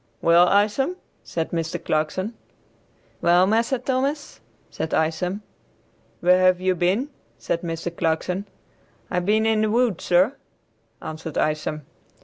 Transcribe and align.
"Well, 0.19 0.47
Isom," 0.49 0.95
said 1.23 1.51
Mr. 1.51 1.77
Clarkson. 1.85 2.33
"Well, 3.21 3.45
Massa 3.45 3.77
Thomas," 3.77 4.39
said 4.71 4.95
Isom. 4.95 5.43
"Where 6.21 6.39
have 6.39 6.59
you 6.59 6.73
been?" 6.73 7.09
said 7.37 7.61
Mr. 7.61 7.95
Clarkson. 7.95 8.47
"I 9.11 9.19
been 9.19 9.45
in 9.45 9.61
the 9.61 9.69
woods, 9.69 10.03
sir," 10.05 10.33
answered 11.03 11.37
Isom. 11.37 11.85